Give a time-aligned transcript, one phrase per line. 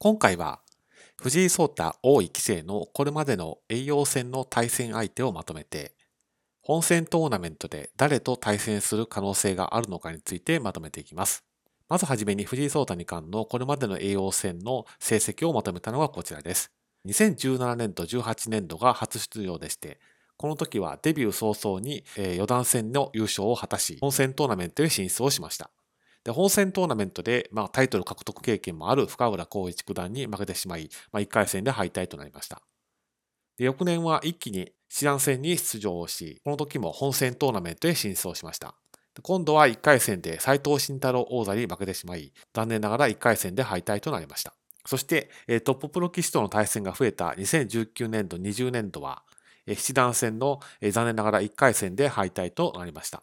[0.00, 0.60] 今回は
[1.20, 5.92] 藤井聡太王位棋聖のこれまでの栄養戦の対戦相手をまとめて、
[6.62, 11.42] 本戦トーナメントで誰と対戦する可能性があるのかについてまとめていきます。
[11.88, 16.70] まずはじめに藤井聡太二冠のこれまでの栄養戦の成績をまとめたのがこちらです。
[17.06, 19.98] 2017年と18年度が初出場でして、
[20.36, 22.04] この時はデビュー早々に
[22.36, 25.72] 四段戦の優勝を果たし、本戦トーナメントへ進出をしました。
[26.24, 32.62] で本戦トーナメントで、まあ、タイトル獲得経験もある深浦光一九段に負けてしまい、まあ、1回戦で敗退となりました。
[33.56, 38.74] で翌年は一気に師団戦に出場をし、この時も本戦トーナメントへ進出をしました。
[39.22, 44.54] 今度は1回戦で斎藤慎太郎王座に負けてしまい、残念ながら1回戦で敗退となりました。
[44.86, 45.28] そして、
[45.64, 49.24] トッププロ棋士との対戦が増えた2019年度、20年度は、
[49.66, 53.22] 七段戦の残念ながら1回戦で敗退となりました。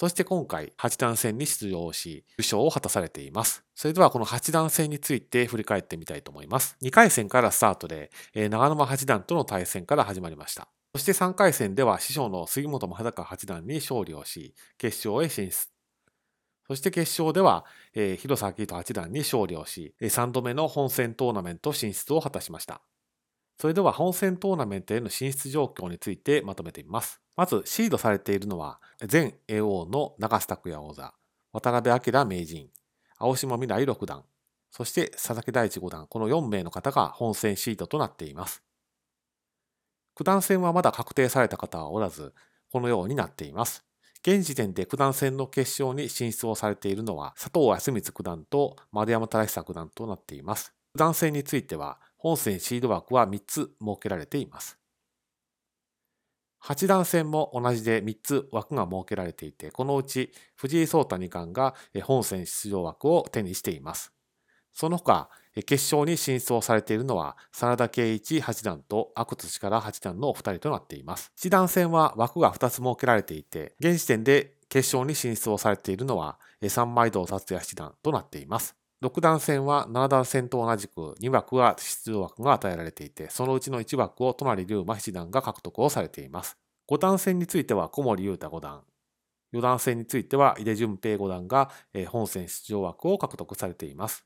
[0.00, 3.64] そして今回、八段戦に出場し、優勝を果たされています。
[3.74, 6.76] それではこの八段戦について振り返ってみたいと思います。
[6.82, 10.68] 2回戦からスタートで、長沼八段との対戦から始まりました。
[10.94, 15.66] そして3回戦では師匠の杉本正孝八段に勝利をし、決勝へ進出。
[16.68, 22.82] そして決勝では、えー、広瀬明人八段に勝利をし、3度目の本戦トーナメント進出を果たしました。
[23.60, 27.20] それでは本戦トーナメントへの進出状況についてまとめてみます。
[27.36, 31.12] まず、シードされているのは、前叡王の長須拓也王座、
[31.52, 32.68] 渡辺明名人、
[33.18, 34.24] 青島未来六段、
[34.70, 38.62] そして佐々木大地五段、この4名の方が本戦シードとなっています。
[40.14, 42.34] 九段戦はまだ確定された方はおらず、
[42.70, 43.84] このようになっています。
[44.22, 50.74] 現時点で九段戦の決勝に進出をされているのは、佐藤康光九段と丸山忠久九段となっています。
[50.94, 54.78] 九段戦については、本戦シード枠は3つ設けられています。
[56.58, 64.12] 八段戦も同じで3つ枠が設けられていて、このうち藤井聡太二冠が本戦出場枠を手にしています。
[64.72, 65.28] その他、
[65.66, 71.32] 決勝に進出をされているのは、真田圭一八段と阿久津力八段のお二人となっています。
[71.34, 78.76] 七段戦は枠が2つ設けられていて、現時点で決勝に進出をされているのは、三枚堂達也七段となっています。
[79.00, 86.58] 6段戦は7段戦と同じく2枠は出場枠が与えられていて、そのうちの1枠を隣龍馬七段が獲得をされています。
[86.88, 88.82] 5段戦については小森裕太五段、
[89.52, 91.70] 4段戦については井出淳平五段が
[92.08, 94.24] 本戦出場枠を獲得されています。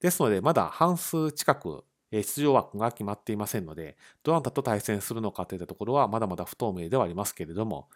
[0.00, 7.90] ですので、まだ半数近く出場枠が決まっていませんので、どなたと対戦するのかといったところはまだまだ不透明ではありますけれども、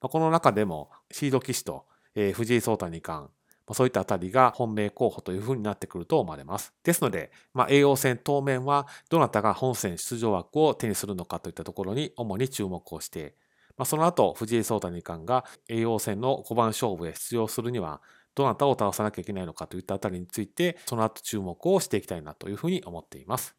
[0.00, 1.86] この中でもシード棋士と
[2.34, 3.30] 藤井聡太二冠、
[3.72, 6.74] そういったあたりが本命候補というふうになってくると思われます。
[6.82, 13.34] ですので、まあ、栄養戦当面はどなたが本戦出場枠を手にするのかといったところに主に注目をして、
[13.76, 18.02] まあ、その後、藤井聡太二冠が栄養戦の5番勝負へ出場するには、
[18.34, 23.56] どなたを倒さなきゃいけないのかといったあたりについて、その後注目をしていきたいなというふうに思っています。